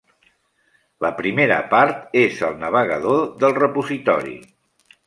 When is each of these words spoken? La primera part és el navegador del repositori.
La 1.05 1.11
primera 1.19 1.59
part 1.75 2.17
és 2.25 2.41
el 2.49 2.59
navegador 2.65 3.23
del 3.45 3.59
repositori. 3.63 4.39